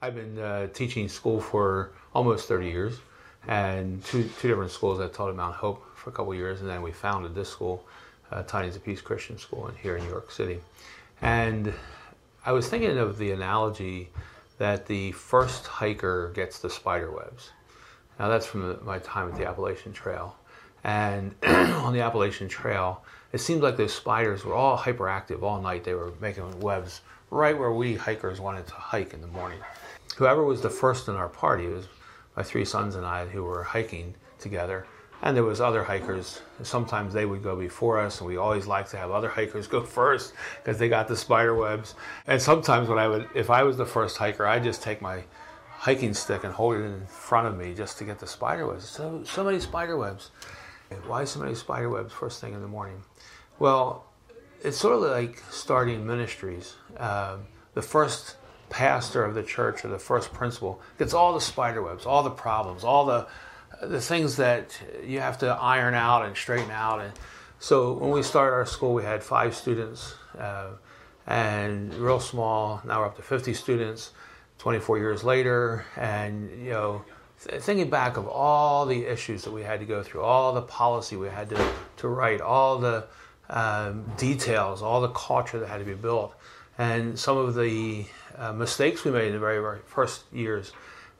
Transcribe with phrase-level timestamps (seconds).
[0.00, 2.98] I've been uh, teaching school for almost 30 years,
[3.48, 5.00] and two, two different schools.
[5.00, 7.84] I taught at Mount Hope for a couple years, and then we founded this school,
[8.30, 10.60] uh, Tidings of Peace Christian School, in, here in New York City.
[11.20, 11.72] And
[12.46, 14.10] I was thinking of the analogy
[14.58, 17.50] that the first hiker gets the spider webs.
[18.20, 20.36] Now, that's from the, my time at the Appalachian Trail.
[20.84, 23.02] And on the Appalachian Trail,
[23.32, 25.82] it seemed like those spiders were all hyperactive all night.
[25.82, 29.58] They were making webs right where we hikers wanted to hike in the morning.
[30.18, 31.86] Whoever was the first in our party was
[32.36, 34.84] my three sons and I who were hiking together.
[35.22, 36.40] And there was other hikers.
[36.64, 39.80] Sometimes they would go before us, and we always like to have other hikers go
[40.00, 41.94] first because they got the spider webs.
[42.26, 45.22] And sometimes when I would, if I was the first hiker, I'd just take my
[45.68, 48.88] hiking stick and hold it in front of me just to get the spider webs.
[48.88, 50.32] So so many spider webs.
[51.06, 53.04] Why so many spider webs first thing in the morning?
[53.60, 54.04] Well,
[54.64, 56.74] it's sort of like starting ministries.
[56.96, 58.34] Um, the first
[58.70, 62.30] pastor of the church or the first principal gets all the spider webs, all the
[62.30, 63.26] problems, all the
[63.82, 67.00] the things that you have to iron out and straighten out.
[67.00, 67.12] And
[67.60, 70.70] so when we started our school, we had five students, uh,
[71.26, 72.82] and real small.
[72.84, 74.12] Now we're up to 50 students.
[74.58, 77.04] 24 years later, and you know,
[77.38, 81.16] thinking back of all the issues that we had to go through, all the policy
[81.16, 83.06] we had to to write, all the
[83.48, 86.34] um, details, all the culture that had to be built,
[86.78, 90.72] and some of the uh, mistakes we made in the very, very first years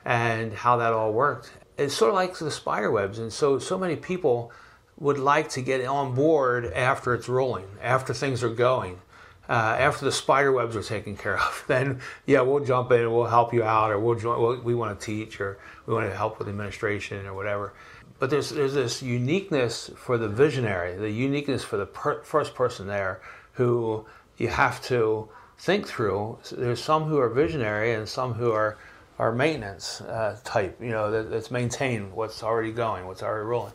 [0.04, 1.50] and how that all worked.
[1.76, 4.52] It's sort of like the spider webs, and so so many people
[4.98, 9.00] would like to get on board after it's rolling, after things are going.
[9.48, 13.12] Uh, after the spider webs are taken care of, then yeah, we'll jump in and
[13.12, 14.40] we'll help you out, or we'll join.
[14.40, 17.72] We'll, we want to teach, or we want to help with administration, or whatever.
[18.18, 22.86] But there's there's this uniqueness for the visionary, the uniqueness for the per, first person
[22.88, 23.20] there,
[23.52, 26.38] who you have to think through.
[26.52, 28.78] There's some who are visionary and some who are
[29.18, 30.80] are maintenance uh, type.
[30.80, 33.72] You know, that, that's maintain what's already going, what's already rolling.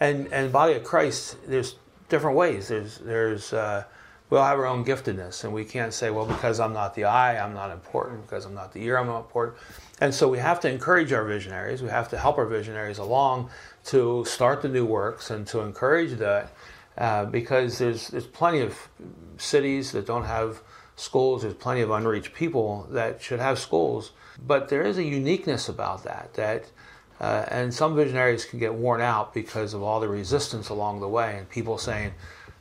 [0.00, 1.76] And and body of Christ, there's
[2.08, 2.68] different ways.
[2.68, 3.84] There's there's uh,
[4.30, 7.04] we all have our own giftedness, and we can't say, well, because I'm not the
[7.04, 8.22] eye, I'm not important.
[8.22, 9.56] Because I'm not the ear, I'm not important.
[10.00, 11.82] And so we have to encourage our visionaries.
[11.82, 13.50] We have to help our visionaries along
[13.86, 16.52] to start the new works and to encourage that,
[16.98, 18.76] uh, because there's there's plenty of
[19.36, 20.62] cities that don't have
[21.00, 21.42] schools.
[21.42, 24.12] There's plenty of unreached people that should have schools,
[24.46, 26.34] but there is a uniqueness about that.
[26.34, 26.70] That
[27.20, 31.08] uh, and some visionaries can get worn out because of all the resistance along the
[31.08, 32.12] way, and people saying,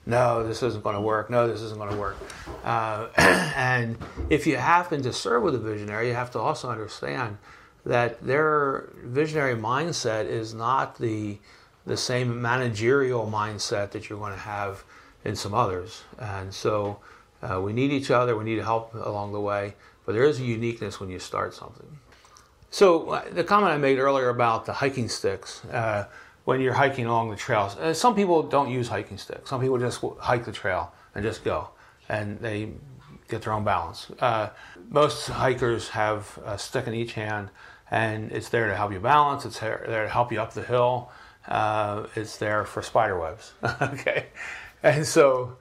[0.05, 1.29] "No, this isn't going to work.
[1.29, 2.17] No, this isn't going to work."
[2.63, 3.97] Uh, and
[4.29, 7.37] if you happen to serve with a visionary, you have to also understand
[7.85, 11.37] that their visionary mindset is not the
[11.85, 14.83] the same managerial mindset that you're going to have
[15.25, 16.99] in some others, and so
[17.41, 18.35] uh, we need each other.
[18.35, 19.75] We need help along the way.
[20.05, 21.99] But there is a uniqueness when you start something.
[22.71, 26.05] So uh, the comment I made earlier about the hiking sticks, uh,
[26.45, 29.49] when you're hiking along the trails, uh, some people don't use hiking sticks.
[29.49, 31.69] Some people just hike the trail and just go,
[32.07, 32.71] and they
[33.27, 34.07] get their own balance.
[34.19, 34.49] Uh,
[34.89, 37.49] most hikers have a stick in each hand,
[37.91, 39.45] and it's there to help you balance.
[39.45, 41.11] It's there to help you up the hill.
[42.15, 43.53] It's there for spider webs.
[43.81, 44.27] okay,
[44.81, 45.57] and so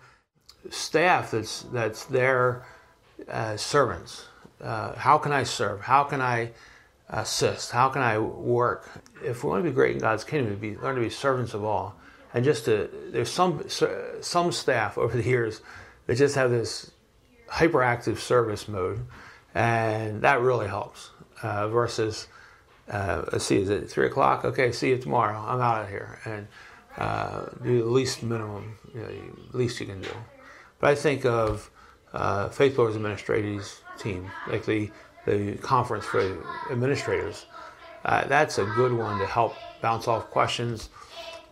[0.70, 2.64] staff that's that's their
[3.28, 4.26] uh, servants.
[4.60, 5.82] Uh, how can I serve?
[5.82, 6.50] How can I
[7.08, 7.70] assist?
[7.70, 8.90] How can I work?
[9.24, 11.64] If we want to be great in God's kingdom, we learn to be servants of
[11.64, 11.94] all.
[12.34, 13.64] And just to, there's some
[14.20, 15.62] some staff over the years
[16.06, 16.90] that just have this
[17.48, 19.00] hyperactive service mode,
[19.54, 21.10] and that really helps.
[21.40, 22.26] Uh, versus,
[22.90, 24.44] uh, let's see, is it three o'clock?
[24.44, 25.38] Okay, see you tomorrow.
[25.38, 26.48] I'm out of here, and
[26.96, 29.08] uh, do the least minimum, you know,
[29.52, 30.10] least you can do.
[30.80, 31.70] But I think of
[32.12, 34.90] uh, Faith Builders Administrators team, like the,
[35.26, 36.38] the conference for
[36.70, 37.46] administrators.
[38.04, 40.88] Uh, that's a good one to help bounce off questions.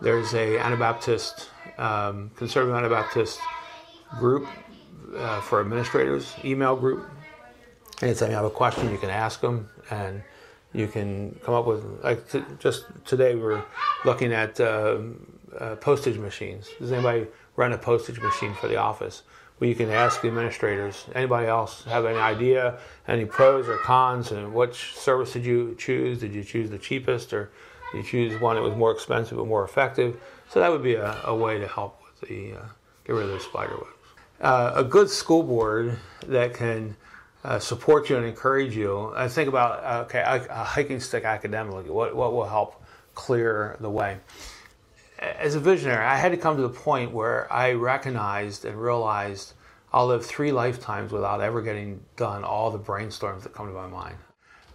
[0.00, 1.48] There's a Anabaptist,
[1.78, 3.40] um, conservative Anabaptist
[4.18, 4.46] group
[5.16, 7.08] uh, for administrators, email group.
[8.02, 10.22] Anytime you have a question, you can ask them, and
[10.72, 13.64] you can come up with like t- just today we're
[14.04, 14.98] looking at uh,
[15.58, 16.68] uh, postage machines.
[16.78, 17.26] Does anybody
[17.56, 19.22] run a postage machine for the office?
[19.58, 24.30] Where you can ask the administrators, anybody else have any idea, any pros or cons,
[24.30, 26.20] and which service did you choose?
[26.20, 27.50] Did you choose the cheapest, or
[27.92, 30.20] did you choose one that was more expensive but more effective?
[30.50, 32.66] So that would be a, a way to help with the uh,
[33.04, 33.90] get rid of those spider webs.
[34.40, 36.94] Uh, a good school board that can
[37.42, 39.12] uh, support you and encourage you.
[39.16, 41.88] I think about okay, a, a hiking stick academically.
[41.88, 42.82] What what will help
[43.14, 44.18] clear the way?
[45.18, 49.54] As a visionary, I had to come to the point where I recognized and realized
[49.92, 53.86] I'll live three lifetimes without ever getting done all the brainstorms that come to my
[53.86, 54.16] mind.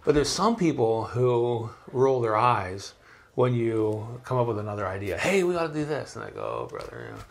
[0.04, 2.94] But there's some people who roll their eyes
[3.34, 5.16] when you come up with another idea.
[5.16, 7.22] Hey, we got to do this, and I go, oh, brother, you know,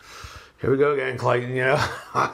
[0.62, 1.50] here we go again, Clayton.
[1.54, 2.32] You know, and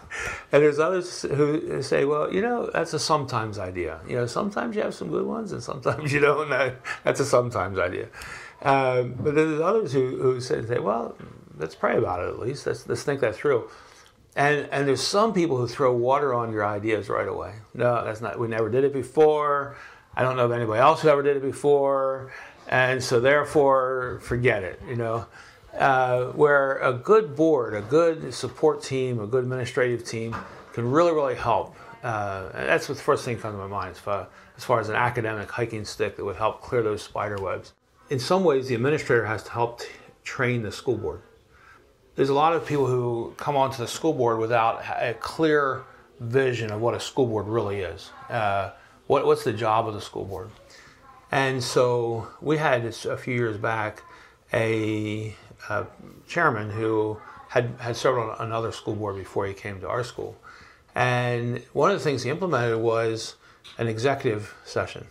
[0.50, 4.00] there's others who say, well, you know, that's a sometimes idea.
[4.06, 6.50] You know, sometimes you have some good ones, and sometimes you don't.
[7.04, 8.08] That's a sometimes idea.
[8.62, 11.16] Um, but there's others who, who say, say, well,
[11.56, 12.66] let's pray about it at least.
[12.66, 13.70] Let's, let's think that through.
[14.36, 17.54] And, and there's some people who throw water on your ideas right away.
[17.74, 19.76] No, that's not, we never did it before.
[20.14, 22.32] I don't know of anybody else who ever did it before.
[22.68, 25.26] And so therefore, forget it, you know.
[25.76, 30.34] Uh, where a good board, a good support team, a good administrative team
[30.72, 31.76] can really, really help.
[32.02, 34.26] Uh, that's the first thing that comes to my mind as far,
[34.56, 37.74] as far as an academic hiking stick that would help clear those spider webs.
[38.10, 39.86] In some ways, the administrator has to help t-
[40.24, 41.22] train the school board
[42.18, 45.84] there's a lot of people who come onto the school board without a clear
[46.18, 48.10] vision of what a school board really is.
[48.28, 48.72] Uh,
[49.06, 50.50] what, what's the job of the school board?
[51.30, 54.02] And so we had a few years back
[54.52, 55.36] a,
[55.68, 55.86] a
[56.26, 57.18] chairman who
[57.48, 60.36] had, had served on another school board before he came to our school.
[60.94, 63.36] And one of the things he implemented was
[63.78, 65.06] an executive session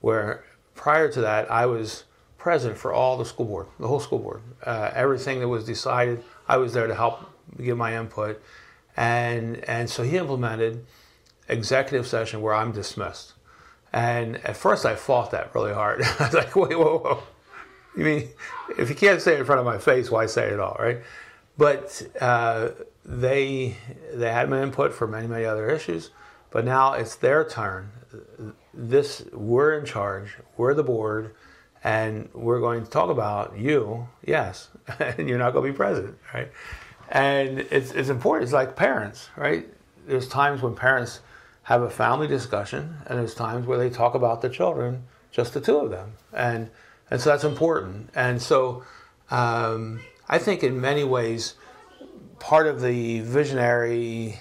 [0.00, 0.44] where
[0.74, 2.04] prior to that I was
[2.38, 4.42] present for all the school board, the whole school board.
[4.64, 7.28] Uh, everything that was decided, I was there to help
[7.60, 8.40] give my input.
[8.96, 10.86] And, and so he implemented
[11.48, 13.32] executive session where I'm dismissed.
[13.92, 16.02] And at first I fought that really hard.
[16.20, 17.22] I was like, wait, whoa, whoa.
[17.96, 18.28] You mean,
[18.78, 20.76] if you can't say it in front of my face, why say it at all,
[20.78, 20.98] right?
[21.56, 22.70] But uh,
[23.04, 23.76] they,
[24.12, 26.10] they had my input for many, many other issues.
[26.50, 27.90] But now it's their turn.
[28.74, 30.36] This, we're in charge.
[30.56, 31.34] We're the board
[31.86, 36.18] and we're going to talk about you, yes, and you're not going to be present,
[36.34, 36.50] right?
[37.10, 38.42] And it's, it's important.
[38.42, 39.68] It's like parents, right?
[40.04, 41.20] There's times when parents
[41.62, 45.60] have a family discussion, and there's times where they talk about the children, just the
[45.60, 46.70] two of them, and
[47.10, 48.10] and so that's important.
[48.14, 48.84] And so
[49.30, 51.54] um, I think in many ways,
[52.38, 54.38] part of the visionary,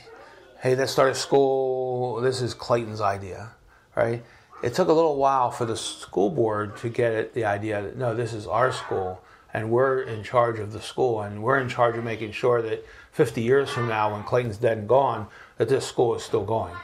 [0.61, 2.21] hey, let's start a school.
[2.21, 3.51] This is Clayton's idea,
[3.95, 4.23] right?
[4.65, 7.97] it took a little while for the school board to get it, the idea that
[7.97, 9.21] no, this is our school
[9.53, 12.83] and we're in charge of the school and we're in charge of making sure that
[13.11, 15.27] 50 years from now, when Clayton's dead and gone,
[15.57, 16.75] that this school is still going.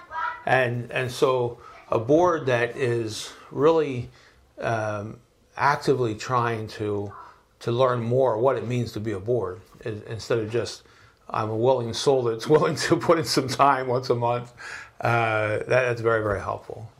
[0.45, 4.09] And and so a board that is really
[4.59, 5.19] um,
[5.61, 7.13] actively trying to
[7.59, 10.81] to learn more what it means to be a board instead of just
[11.29, 14.51] I'm a willing soul that's willing to put in some time once a month.
[14.99, 16.91] Uh, that, that's very very helpful.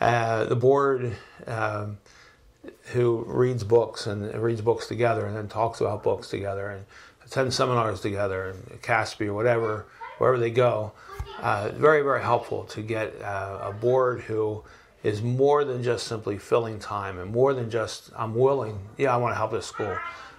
[0.00, 1.14] Uh, the board
[1.46, 1.98] um,
[2.92, 6.84] who reads books and reads books together and then talks about books together and
[7.26, 9.86] attends seminars together and CASP or whatever,
[10.18, 10.92] wherever they go.
[11.38, 14.62] Uh, very, very helpful to get uh, a board who
[15.06, 19.16] is more than just simply filling time and more than just, I'm willing, yeah, I
[19.16, 19.96] want to help this school,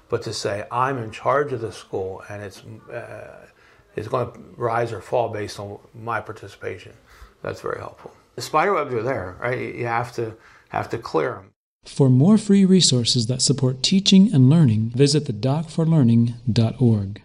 [0.09, 3.47] but to say, I'm in charge of the school and it's, uh,
[3.95, 6.93] it's going to rise or fall based on my participation.
[7.41, 9.75] That's very helpful the spider webs are there, right?
[9.75, 10.37] You have to
[10.69, 11.51] have to clear them.
[11.85, 17.21] For more free resources that support teaching and learning, visit the docforlearning.org.